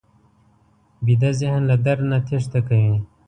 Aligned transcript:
ویده 1.05 1.31
ذهن 1.39 1.61
له 1.69 1.75
درد 1.85 2.03
نه 2.11 2.19
تېښته 2.27 2.59
کوي 2.67 2.95